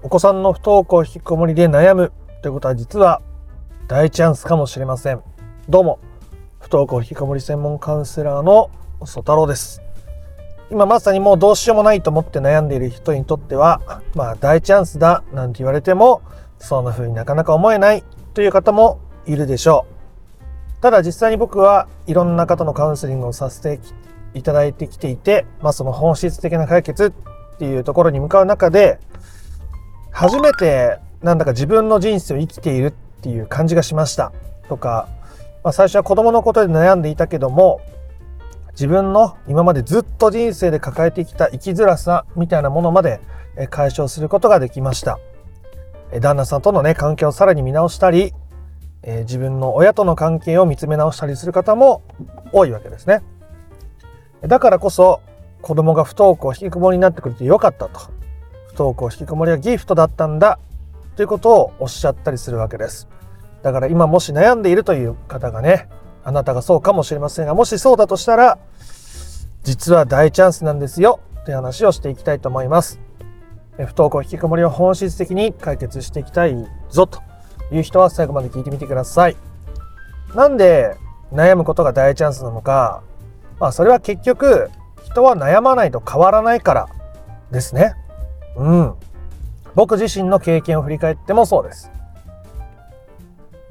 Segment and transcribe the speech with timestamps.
[0.00, 3.20] お子さんの不登校引きこもりで悩むということは実は
[3.88, 5.22] 大チャンスかもしれません。
[5.68, 5.98] どうも、
[6.60, 8.70] 不登校引きこもり専門カウンセラーの
[9.04, 9.82] 曽太郎です。
[10.70, 16.22] 今まさにもうどうしようもないと思って悩んでいる人にとっては、まあ大チャンスだなんて言われても、
[16.60, 18.04] そんな風になかなか思えない
[18.34, 19.84] という方もいるでしょ
[20.78, 20.80] う。
[20.80, 23.80] ただ実際に僕はいろんな方のカウンセリングをさせて
[24.34, 27.12] いただいてきていて、まあその本質的な解決
[27.54, 29.00] っていうところに向かう中で、
[30.18, 34.32] 初めてなんだか自分の人生を生きているっていう感じがしました。
[34.68, 35.08] とか、
[35.62, 37.80] まあ、最初は子供のことで悩んでいたけども
[38.72, 43.20] 自分の今までずっと人生で抱えてきた生きづらさみたいなものまで
[43.70, 45.20] 解消することができました。
[46.20, 48.32] 旦那さんとのね関係をさらに見直したり
[49.04, 52.02] 自分の親との関係を見つめ直したりする方も
[52.50, 53.22] 多いわけですね。
[54.42, 55.20] だからこそ
[55.62, 58.17] 子供が不登校引きこもりになってくれてよかったと。
[58.78, 60.58] 登校引きこもりはギフトだったんだ
[61.16, 63.08] ということをおっしゃったりするわけです。
[63.62, 65.88] だから今もし悩んでいるという方がね、
[66.22, 68.58] あなたがそうかもしれませんが、もしそうだとしたら、
[69.64, 73.00] 実は大チャンスなんですよという話をしていきたいと思います。
[73.76, 76.56] 不登校引きこもりを本質的に解決していきたい
[76.90, 77.20] ぞと
[77.72, 79.36] いう人は最後まで聞いてみてください。
[80.34, 80.96] なんで
[81.32, 83.02] 悩むことが大チャンスなのか、
[83.58, 84.70] まあそれは結局
[85.04, 86.88] 人は悩まないと変わらないから
[87.50, 87.94] ですね。
[88.58, 88.94] うん。
[89.74, 91.90] 僕自身の経験を振り返ってもそうです。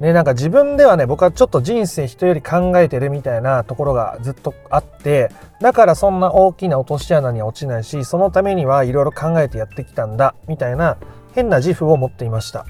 [0.00, 5.30] ね、なんか自分ではね、僕はちょっと人生人より考えてるみたいなところがずっとあって、
[5.60, 10.98] だからそんな大きな落とし穴には落ちないし、そのためにはいろいろ考えてやってきたんだ、みたいな
[11.34, 12.64] 変な自負を持っていました。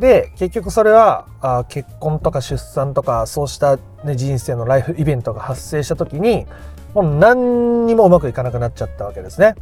[0.00, 6.46] で、結局それはあ結婚とか出産とかそうした、ね、人生のライフイベントが発生した時に、
[6.92, 9.54] もう何にもうまくいかなくなっちゃったわけですね。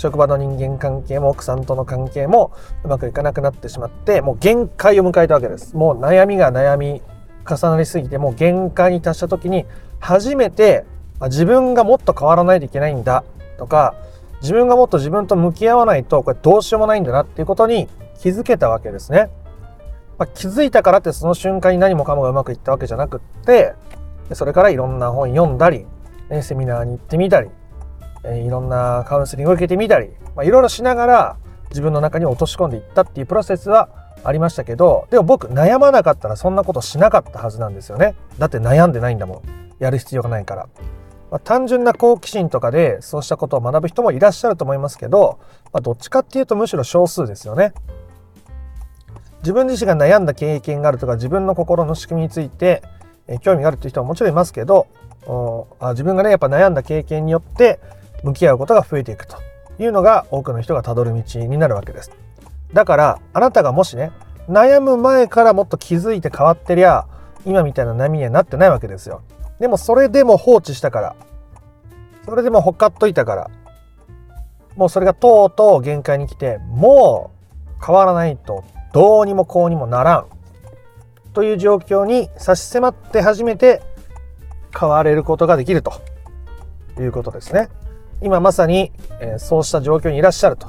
[0.00, 2.52] 職場の人間関係も奥さんとの関係も
[2.84, 7.02] うまくいかなくなってしまってもう限界を迎えたわけですもう悩みが悩み
[7.46, 9.66] 重なりすぎてもう限界に達した時に
[9.98, 10.86] 初めて
[11.24, 13.24] 自分がもっと変わらないといけないんだ
[13.58, 13.94] とか
[14.40, 17.86] 自分がもっと自分と向き合わないとこれどうしようもないんだなっていうことに
[18.22, 19.28] 気づけたわけですね。
[20.16, 23.74] まあ、気づいたからってその瞬間に何もかもがうまくいったわけじゃなくって
[24.32, 25.86] それからいろんな本読んだり、
[26.42, 27.50] セミナーに行ってみたり
[28.24, 31.36] えいろんなカウンセリングを受けてみたり、まあ、いろいろしながら
[31.70, 33.88] 自分の中に落とし込んでいったっていうプロセスは
[34.24, 38.14] ありましたけどでも僕悩まなかったらそんなことしなかったはずなんですよね。
[38.38, 39.42] だって悩んでないんだもん。
[39.78, 40.68] やる必要がないから、
[41.30, 45.38] まあ、単純な好奇心とかでそうしたことを学ぶ人もいらっしゃると思いますけど、
[45.72, 47.72] まあ、どっちかっていうとむしろ少数ですよね。
[49.40, 52.82] 自分自身が悩んだ経験があるとか自分の心の仕組みについて、
[53.26, 54.86] え興味があるっていう人ももちろんいますけど
[55.78, 57.78] あ自分がねやっぱ悩んだ経験によって
[58.22, 59.36] 向き合うことが増えていくと
[59.78, 62.10] いうのが多くの人がたどる道になるわけです。
[62.72, 64.12] だからあなたがもしね
[64.48, 67.06] 悩む前からもっと気づいて変わってりゃ
[67.44, 69.22] 今みたいな波にはなってないわけですよ。
[69.58, 71.16] でもそれでも放置したから
[72.24, 73.50] それでもほかっといたから
[74.76, 77.30] もうそれがとうとう限界に来ても
[77.80, 80.26] う変わらないとどうにもこうにもならん
[81.32, 83.82] という状況に差し迫って初めて
[84.78, 85.92] 変われることができると
[86.98, 87.68] いうことですね。
[88.22, 90.68] 今まさに、えー、そうした状況にいらっしゃると。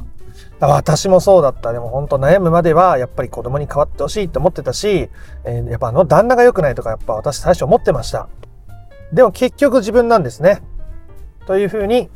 [0.60, 1.74] 私もそうだった。
[1.74, 5.10] でも本当悩むまではやっぱり子供に変わってほしいって思ってたし、
[5.44, 8.30] えー、やっぱあの旦那が良くないとかやっぱ私最初思ってました。
[9.12, 10.62] でも結局自分なんですね。
[11.48, 12.10] というふうに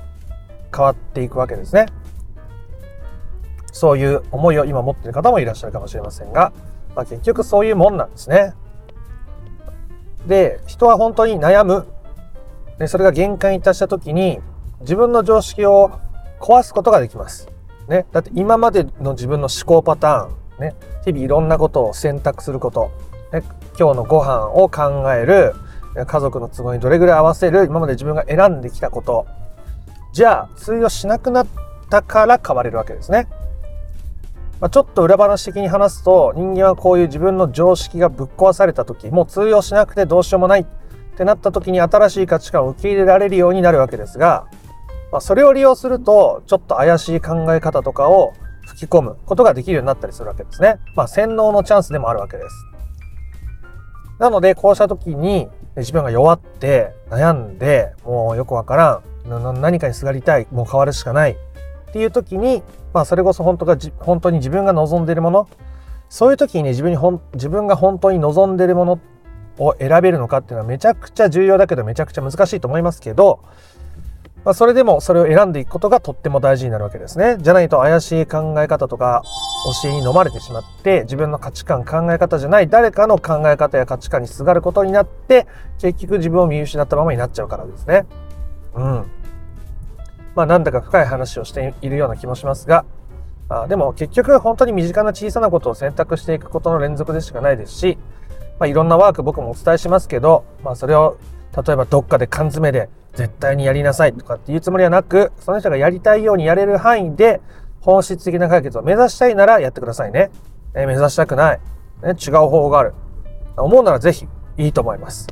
[0.73, 1.87] 変わっていくわけですね。
[3.71, 6.53] そういう思いを今持っている方もいらっしゃるかもしれませんが、
[6.95, 8.53] まあ、結局そういうもんなんですね。
[10.27, 11.87] で、人は本当に悩む。
[12.77, 14.39] でそれが限界に達した時に
[14.81, 15.99] 自分の常識を
[16.39, 17.49] 壊すことができます。
[17.87, 22.91] ね、だって今までの自分の思考パターン、ね、日々いろんなことを選択すること、
[23.31, 23.43] ね、
[23.79, 25.53] 今日のご飯を考える。
[26.07, 27.65] 家族の都合にどれぐらい合わせる。
[27.65, 29.25] 今まで自分が選んできたこと。
[30.11, 31.47] じゃあ通用しなくなっ
[31.89, 33.29] たから変われるわけですね。
[34.59, 40.65] まあ、ちょっと裏話的に話すと人間はこういう自分の常識がぶっ壊された時もう通用しなくてどうしようもないっ
[41.17, 44.47] てなった時に新しい価値観を受け入れられるようになるわけですが
[45.15, 48.33] まあ、それを利用すると、ちょっと怪しい考え方とかを
[48.67, 50.77] 吹き込むことができるようになったりするわけですね。
[50.93, 52.49] まあ、洗脳のチャンスでもあるわけです。
[54.19, 55.47] なので、こうした時に
[55.77, 61.35] 自分が弱って悩んで、もうよくわからん、何かにすがりたい、もう変わるしかないっ
[61.93, 62.61] ていう時に、
[62.91, 65.47] まあ、それこそ本当が本当に自分が望んでいるもの、
[66.09, 68.99] そういう時にね、自分にほん自分が本当に望んでいるもの
[69.59, 73.39] を選べるのかっていうのはめちゃくちゃ重要だけどめちゃくちゃ難しいと思いますけど、
[74.45, 77.37] まあ、それでもそれを選んでいくことがとっても大事になるわけですね。
[77.39, 79.23] じゃないと怪しい考え方とか
[79.83, 85.47] 教えに飲まれてしまって自分の価値観考え方じゃない誰かの考え方や価値観にすがることになって
[85.79, 88.05] 結局自分を見失ったままになっちゃうからですね。
[88.75, 89.05] うん。
[90.35, 92.85] まあなんだか深い話をしているような気もしますが
[93.49, 97.97] あでも結局本当に身近な小さなことを選択していくことの連続でしかないですし、
[98.59, 101.17] まあ、いろんなワーク僕もお伝えしますけど、まあ、それを
[101.65, 107.41] 例えばどっかで缶詰で絶対にやりなさいとかっていうつもりはなくその人がやりたいようにやれる範囲で
[107.81, 110.31] 本質的な解決を目指したいならやってくださいね。
[110.73, 111.59] えー、目指したくない、
[112.03, 112.09] ね。
[112.09, 112.93] 違う方法がある。
[113.57, 114.27] 思うならぜひ
[114.57, 115.27] いいと思います。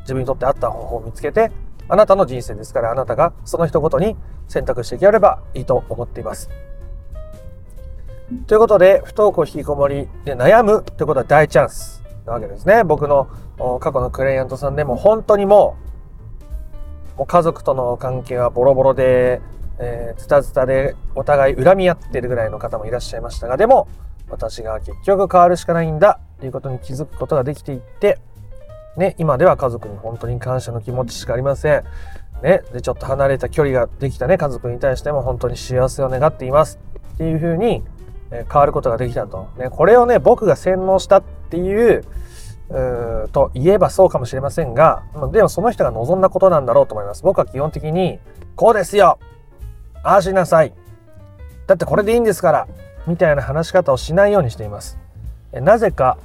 [0.00, 1.50] 自分にとって合った方法を見つけて
[1.88, 4.16] あなたの人生ですからあなたがその人ごとに
[4.48, 6.48] 選択していければいいと思っています。
[8.48, 12.82] ということで、不登校引きこもりで悩むということは大チャンスなわけですね。
[12.82, 13.28] 僕の
[13.80, 15.85] 過去のクライアントさんでも本当にもう、
[17.16, 19.40] もう家族との関係はボロボロで、
[19.78, 23.88] えー、ズタズタでお互い恨み合ってるぐらいの方もいらっしゃいましたが、でも、
[24.28, 28.18] 私が結局変わるしかないんだということに気づくことができていって、
[28.96, 31.84] ね、今では家族に本当に感謝の気持ちしかありません。
[32.42, 36.78] ね、で、ちょっと離れた距離ができたね、家族に対しても本当に幸せを願っています。
[37.14, 37.82] っていうふうに、
[38.30, 39.48] え変わることができたと。
[39.56, 42.04] ね、これをね、僕が洗脳したってい、う
[43.32, 45.02] と言えばそうかもしれませんが、
[45.32, 47.22] でもその人が望んだことなんだろうと思います。
[47.22, 48.18] 僕は基本的に、
[48.56, 49.18] こうですよ
[50.02, 50.72] ああしなさい
[51.66, 52.68] だってこれでいいんですから
[53.06, 54.98] みたいな話し方をしないようにしています。
[55.52, 56.18] なぜか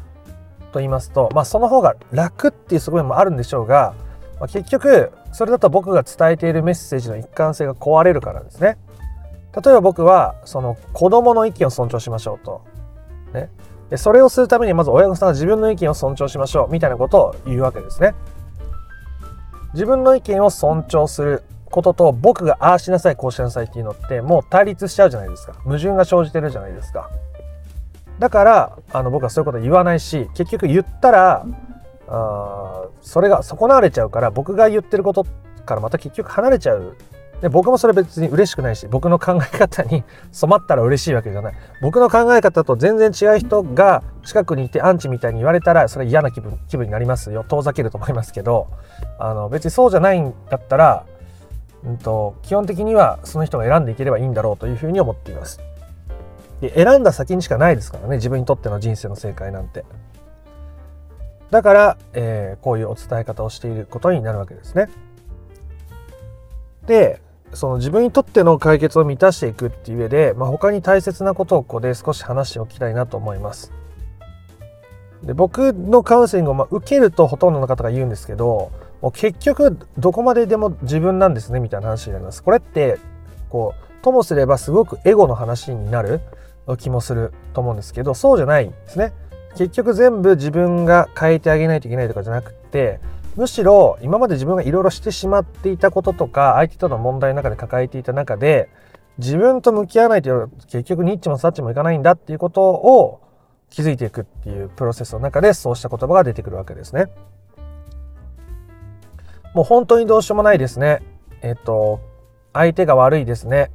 [0.71, 3.93] と言いますと、まあその方が楽っていう側面もあるんでしょうが、
[4.39, 8.77] まあ、結局それだと僕が伝えているメッセージの一貫性が壊れるからですね。
[9.53, 12.61] 例えば僕はその子供の意見を尊重しましょうと。
[13.33, 13.49] ね。
[13.91, 18.15] でそれをするためにまず親御さんが自分の意見を尊重しましょうみたいなことを言うわけですね。
[19.73, 25.53] 自分の意見を尊重することと僕がああしなさいこうしなさいっていうのってもう対立しちゃうじゃないですか。
[25.63, 27.09] 矛盾が生じてるじゃないですか。
[28.17, 31.45] だからあの僕はそういうこと言わないし結局言ったら
[32.07, 35.25] あそれが損なわれちゃうから僕が言ってること
[35.65, 36.95] からまた結局離れちゃう
[37.41, 41.53] で僕もそれ別に嬉しくないし僕の考え方に 染まったら嬉しいわけじゃない。
[41.81, 47.43] 僕の考え方と全然違う人が近くにいてアンチみたいに言われたらそれ嫌な気分気分になりますよ。
[47.47, 48.67] 遠ざけると思いますけど
[49.17, 51.05] あの別にそうじゃないんだったら、
[51.83, 55.59] うんと、基本的にはその人が選んでいければいいんだろうというふうに思っています。
[56.61, 59.83] で選んだ先にしかないですからね自分にとっての人生の正解なんて。
[61.49, 64.89] だから、えー、こういうお伝え方をしていることになるわけですね。
[66.85, 67.21] で
[67.53, 73.71] その自分にとっての解決を満たしていくっていう上で、まあ、他に大切なことをここで少し話しておきたいなと思います。
[75.23, 78.71] で僕のカウンセリングをま受けるとほとんどの方が言うんですけど
[79.01, 82.41] もう結局どこまででも自分なんですねみたいな話になります。
[82.43, 82.97] これって
[83.49, 86.21] こうともすればすごくエゴの話になる
[86.79, 89.13] 気もすると思うんですけどそうじゃないですね。
[89.55, 92.99] 結局全部自分が変えてあげないといけないとかじゃなくて
[93.35, 98.69] むしろ今まで自分がいろいろしてしまっていたこととか相手との問題の中で抱えていた中で
[99.17, 103.21] 自分と向き合わないと結局ニッチもサッチもいかないんだっていうことを
[103.69, 107.07] 気づいていくっていうプロセスの中でそうした言葉が出てくるわけですね。
[109.53, 111.01] もう本当にどうしようもないですね。
[111.41, 111.99] えっと、
[112.53, 113.71] 相手が悪いですね。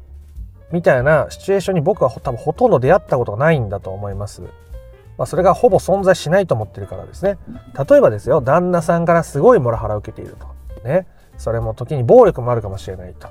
[0.73, 4.43] みたいなシチュエーションに僕は多分ほとんど出会ったことがないんだと思います。
[5.19, 7.39] まあ、それがほぼ存在しないと思ってるからですね。
[7.89, 10.46] 例えばですよ旦那さんからすごいモラハラを受けていると。
[10.87, 11.06] ね。
[11.39, 13.29] それも時に暴力もあるかもしれないと。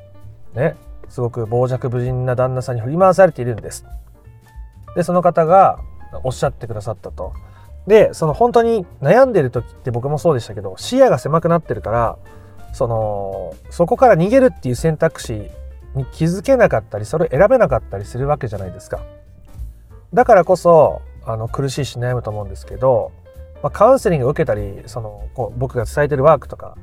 [0.53, 0.75] ね。
[1.09, 3.85] すごく傍若無人な旦那さんに振り回されているんです。
[4.95, 5.79] でその方が
[6.23, 7.33] おっしゃってくださったと。
[7.87, 12.17] でその本当に悩んでる時って僕もそうでしたけど視野が狭くなってるから
[12.73, 15.51] そのそこから逃げるっていう選択肢
[15.93, 19.01] に気づけなかったりそれを選べなかったりするわけじゃないですか。
[20.13, 23.11] だからこそあの苦しいし悩むと思うんですけど、
[23.63, 26.77] まあ、カウンセリングを受けたりそのこう僕が伝えてるワークとか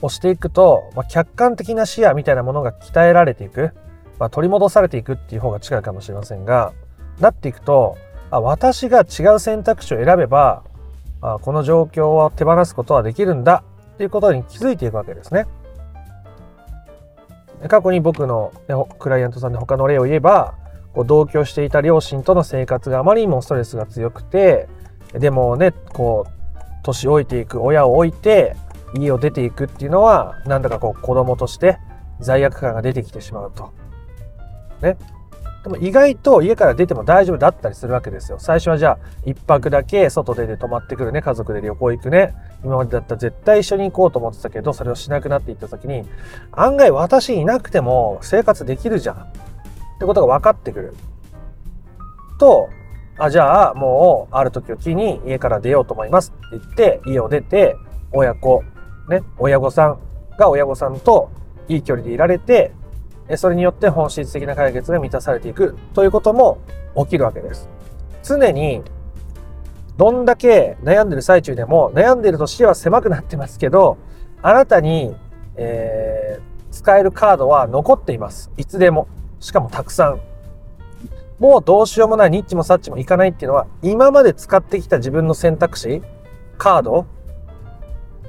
[0.00, 3.72] をしていくと、まあ、客観的な視野みたいなものが鍛えられていく、
[4.18, 6.72] まあ、取り戻されていくっていう方が近いかもしれませんが
[7.20, 7.96] なっていくと
[8.30, 10.62] あ私が違う選択肢を選べば
[11.20, 13.64] あこの状況を手放すことはできるんだ
[13.94, 15.46] っていうことに気づいていくわけですね。
[17.66, 18.52] 過去に僕の
[19.00, 20.54] クライアントさんで他の例を言えば
[20.98, 24.68] こう同居していた両親との生活があまりにもストレスが強くて
[25.12, 28.56] でもねこう年老いていく親を置いて
[28.96, 31.78] 家を出ていくっていうのはなんだかこう子供として
[32.18, 33.72] 罪悪感が出てきてしまうと。
[34.82, 34.96] ね。
[35.62, 38.40] でも意外と家から出ても大丈夫だったりするわけですよ。
[38.40, 42.34] 最初はじゃあ一泊だけ外出て泊まってくるね、家族で旅行行くね。
[42.64, 46.02] 今までだったら絶対一緒に行こうと思ってたけど、それをしなくなっていった時に、
[46.50, 49.32] 案外私いなくても生活できるじゃん。
[49.98, 50.94] ってことが分かってくる。
[52.38, 52.68] と、
[53.18, 57.76] あ、じゃあもうある時を機に家から出ようと思いますって言って、家を出て、
[58.12, 58.62] 親子、
[59.08, 59.98] ね、親御さん
[60.38, 61.30] が親御さんと
[61.66, 62.72] いい距離でいられて、
[63.36, 66.58] それによって本質的な解決が満たされていくということも
[66.96, 67.68] 起きるわけです。
[68.22, 68.82] 常に
[69.96, 73.98] どんだけ悩んでる最中でも悩んでると視野は狭くなってますけど
[74.42, 75.14] あなたに、
[75.56, 78.52] えー、使えるカードは残っています。
[78.56, 79.08] いつでも。
[79.40, 80.20] しかもたくさん。
[81.38, 86.02] もうどうしようもないニッチもサッチもいかないっていうのは今まで使ってきた自分の選択肢
[86.56, 87.06] カード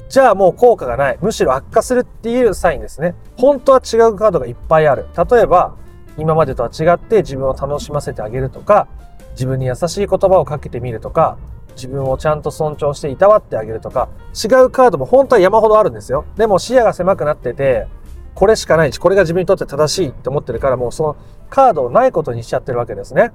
[0.10, 1.20] じゃあもう効果がない。
[1.22, 3.14] むしろ悪化するっていうサインですね。
[3.38, 5.06] 本当は違うカードがいっぱいある。
[5.30, 5.76] 例えば、
[6.18, 8.88] 今までとは違って自分を楽しませてあげるとか、
[9.34, 11.38] 自分に優しい言葉をかけてみるとか、
[11.76, 16.26] 自分をちゃんと尊重していたわってあげるとか、違うカードも本当は山ほどあるんですよ。
[16.38, 17.88] でも視野が狭くなってて、
[18.36, 21.18] これしかないし、これが自分にとって正しいって思ってるから、もうその
[21.50, 23.32] カードをないことにしちゃってるわけですね。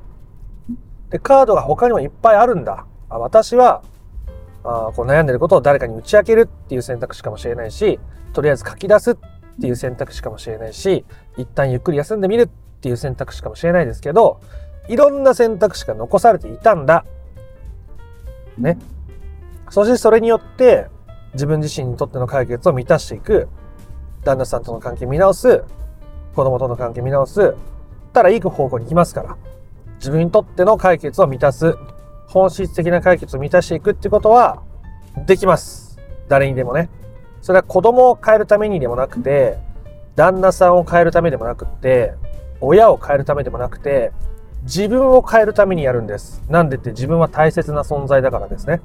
[1.10, 2.86] で、カードが他にもいっぱいあるんだ。
[3.08, 3.82] あ私は
[4.64, 8.00] あこう悩んでることを誰かに打ち明けるっていう選択肢かもしれないし、
[8.32, 9.16] とりあえず書き出すっ
[9.60, 11.04] ていう選択肢かもしれないし、
[11.36, 12.46] 一旦ゆっくり休んでみるっ
[12.80, 14.40] ていう選択肢かもしれないですけど、
[14.88, 17.04] いろんな選択肢が残されていたんだ。
[18.58, 18.78] ね。
[19.70, 20.88] そしてそれによって
[21.34, 23.48] 自分自身にとっての解決を満たしていく。
[24.24, 25.62] 旦那さんとの関係見直す。
[26.34, 27.54] 子供との関係見直す。
[28.12, 29.36] たらいい方向に行きますから。
[29.96, 31.76] 自分にとっての解決を満たす。
[32.26, 34.62] 本質的な解決を満たしていくってことは
[35.26, 35.98] できます。
[36.28, 36.88] 誰にでもね。
[37.42, 39.58] それは子供を変えるためにでもなくて、
[40.16, 42.14] 旦那さんを変えるためでもなくって、
[42.60, 44.12] 親を変えるためでもなくて、
[44.62, 46.42] 自分を変えるためにやるんです。
[46.48, 48.80] なんでって自分は大切な存在だからですね。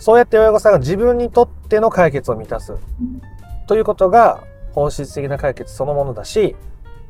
[0.00, 2.74] そうやって親御さんが自分にとっての解決を満たす
[3.66, 4.42] ということが
[4.72, 6.56] 本質的な解決そのものだし、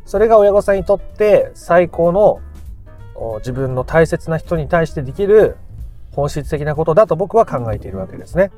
[0.05, 2.41] それが親御さんにとって最高の
[3.39, 5.57] 自分の大切な人に対してできる
[6.13, 8.51] 本質的なことだと僕は考えているわけですね。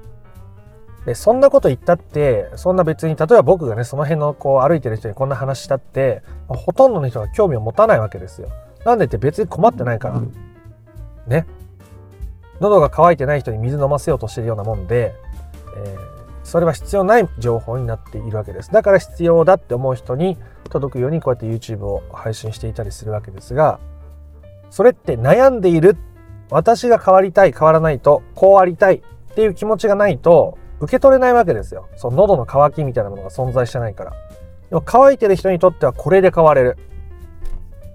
[1.04, 8.48] で、そんなこと言ったって、そんな別に、例えば僕がね、その辺のこう歩いてる人にこんな話したって、ほとんどの人が興味を持たないわけですよ。
[8.84, 10.22] なんでって別に困ってないから。
[11.26, 11.46] ね。
[12.62, 15.14] 喉が渇いてない人に水飲ませようとしてるようなもんで、
[15.76, 15.98] えー、
[16.44, 18.70] それは必要ない情報になっているわけです。
[18.70, 20.38] だから必要だって思う人に
[20.70, 23.80] 届くようにこうやって YouTube を配信していたりするわけですが、
[24.70, 25.96] それって悩んでいる
[26.50, 31.88] 私が変わりたい変わらないとこうありたいっていう気持ちがないと受け取れないわけですよ。
[31.96, 34.12] その喉の渇きみたいなものが存在してないから。
[34.70, 36.78] でも乾いてる人にとってはこれで変われる。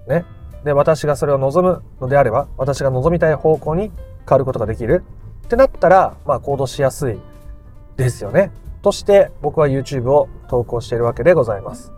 [0.06, 0.24] ね。
[0.64, 3.92] で私がそれを望むのであれば私が望みたい方向に
[4.28, 5.04] 変わることができる？
[5.46, 7.18] ってなったらまあ行動しやすい
[7.96, 8.50] ですよね
[8.82, 11.90] として僕は YouTube を投稿しているわけでございます、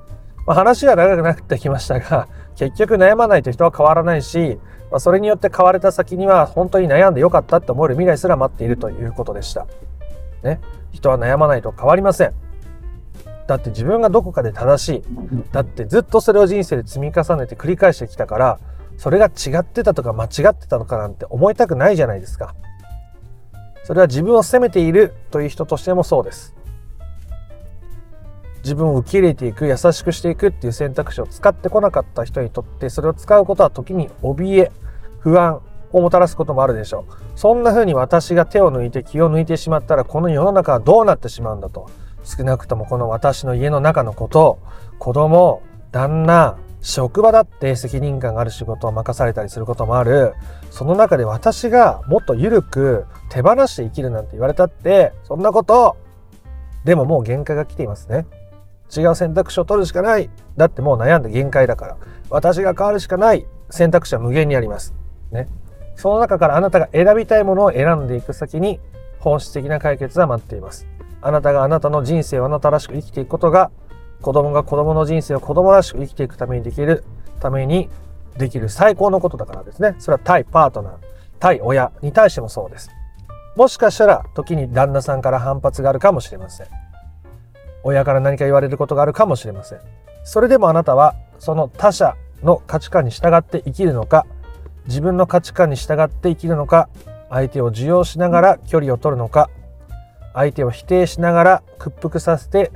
[0.46, 4.58] まあ、話が長くなってきましたが 結局悩まないと人は変わらないし
[4.90, 9.66] まあ、それによって変われた先には本当に悩んでよかったって思える未来すら待っているということでした。
[10.42, 10.60] ね。
[10.90, 12.34] 人は悩まないと変わりません。
[13.46, 15.02] だって自分がどこかで正しい。
[15.52, 18.60] だってずっとそれを人生で積み重ねて繰り返してきたから、
[19.00, 22.54] それが違ってたとか間違ってたのかなんて思いたくないじゃないですか。
[23.82, 26.54] それは自分を責めているという人としてもそうです。
[28.62, 34.72] 自分を受け入れていく優しくしていくっていう選択肢を使ってこなかった人にとってそれを使うことは時に怯え
[35.20, 41.88] 不安をもたらすこともあるでしょうそんな風に私が手を抜いて気を抜いてしまったらこの世の中はどうなってしまうんだと
[42.22, 44.58] 少なくともこの私の家の中のことを
[44.98, 50.34] 子供旦那職場だって責任感がある仕事を任されたりすることもある。
[50.70, 55.96] その中で私がもっと緩く手放して生きるなんて言われたってそんなこと
[56.84, 58.26] でももう限界が来ていますね。
[58.96, 60.30] 違う選択肢を取るしかない。
[60.56, 61.96] だってもう悩んで限界だから。
[62.30, 63.46] 私が変わるしかない。
[63.68, 64.94] 選択肢は無限にあります。
[65.30, 65.48] ね。
[65.94, 68.80] その中からあなたが選びたいものを選んでいく先に
[69.18, 70.86] 本質的な解決は待っています。
[71.20, 73.70] あなたがあなたの人生をあなたらしく生きていくことが
[74.22, 77.04] 子供が子供の人生を子供らしく生きていくためにできる
[77.40, 77.88] ために
[78.36, 79.96] できる最高のことだからですね。
[79.98, 80.94] それは対パートナー
[81.38, 81.92] 対親。
[82.02, 82.90] に対してもそうです
[83.56, 86.66] もしかしたら時に旦那さんから反発があるかもしれません。
[87.82, 89.80] 親から何か言われることがあるかもしれません。
[90.22, 94.26] それでもあなたはその他者の価値観に従って生きるのか
[94.86, 96.88] 自分の価値観に従って生きるのか
[97.28, 99.50] 相手を受容しながら距離を取るのか
[100.34, 102.70] 相手を否定しながら屈服させて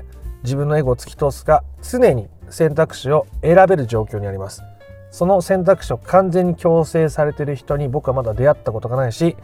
[0.44, 4.62] 自分のエゴを突き通すか常に選択肢を選べる状況にあります。
[5.10, 9.36] その選択肢を完全に強制されてる人に僕はまだ出会ったことがないし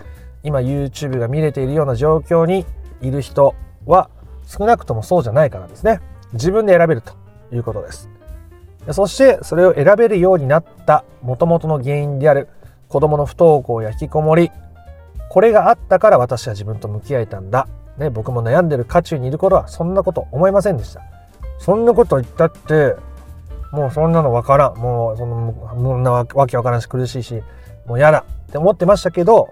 [0.42, 2.66] 今 YouTube が見れているような状況に
[3.00, 3.54] いる人
[3.87, 4.11] は
[4.47, 6.00] 少なくともそうじゃないからですね。
[6.33, 7.14] 自分で選べると
[7.52, 8.09] いうことです。
[8.92, 12.49] そしてそれを選べるようになった元々の原因である
[12.88, 14.50] 子供の不登校や引きこもり
[15.30, 17.69] これがあったから私は自分と向き合えたんだ、
[18.00, 21.02] ね、僕も悩んでる渦中にいる頃はそんなこと思いませんでした。
[21.59, 22.97] そんなこと言ったって
[23.73, 24.76] もうそんなのわからん。
[24.78, 27.42] もうそのんなわけわからんし苦しいし
[27.87, 29.50] もう嫌だって思ってましたけど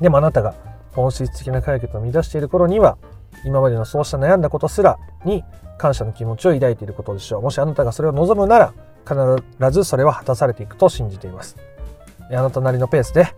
[0.00, 0.54] でもあなたが
[0.92, 2.98] 本質的な解決を乱している頃には
[3.44, 5.44] 今までのそうした悩んだことすらに
[5.78, 7.42] 感謝の気持ちを抱いていることでしょう。
[7.42, 8.74] もしあなたがそれを望むなら
[9.06, 11.56] 必ずそれは果たされていくと信じています。
[12.30, 13.34] あなたなりのペースで、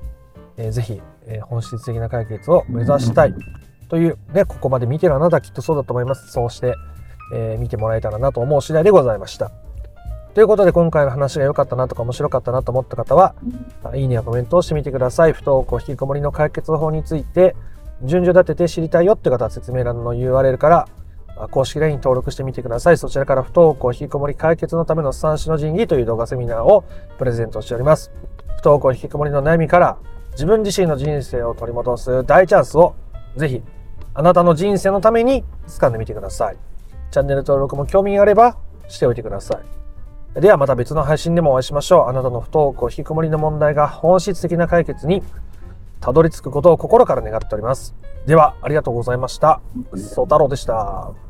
[0.56, 3.34] えー、ぜひ、えー、本質的な解決を目指したい。
[3.88, 6.74] というねここまで見てるあなたはきっとそうだと思いますそうして、
[7.34, 9.50] えー、見てもらえたらなと思う次第でございました
[10.36, 13.34] ということで今回の話が良かったなとか面白かったなと思った方は、
[13.94, 15.32] いいねやコメントをしてみてください。
[15.32, 17.56] 不登校引きこもりの解決法について、
[18.02, 20.88] 順序立てて知りたいよって方は説明欄の URL から
[21.50, 22.98] 公式 LINE 登録してみてください。
[22.98, 26.84] そちらから不登校引きこもり解決のための三種の神器という動画セミナーを
[27.16, 28.10] プレゼントしております。
[28.58, 29.96] 不登校引きこもりの悩みから
[30.32, 32.94] 自分自身の人生を取り戻す大チャンスを
[33.36, 33.62] ぜひ
[34.18, 36.56] あなたの人生のために掴んでみてください。
[37.10, 38.56] チャンネル登録も興味があれば
[38.88, 39.60] しておいてくださ
[40.34, 40.40] い。
[40.40, 42.08] ではまた別の配信でもお会いしましょう。
[42.08, 45.22] あなたの不登校、引きこもりの問題が本質的な解決に
[46.00, 47.94] たどり着くことを心から願っております。
[48.26, 49.60] では、ありがとうございました。
[49.96, 51.25] ソ太郎でした。